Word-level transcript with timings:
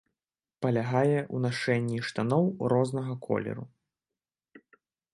Палягае 0.65 1.19
ў 1.33 1.37
нашэнні 1.45 1.99
штаноў 2.09 2.43
рознага 2.75 3.13
колеру. 3.31 3.71